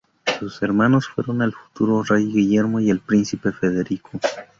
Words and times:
Sus 0.39 0.63
hermanos 0.63 1.07
fueron 1.07 1.43
el 1.43 1.53
futuro 1.53 2.01
rey 2.01 2.25
Guillermo 2.25 2.79
y 2.79 2.89
el 2.89 3.01
príncipe 3.01 3.51
Federico. 3.51 4.19